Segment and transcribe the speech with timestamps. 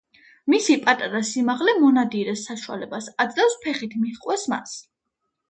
[0.51, 4.77] მისი პატარა სიმაღლე მონადირეს საშუალებას აძლევს ფეხით მიჰყვეს მას.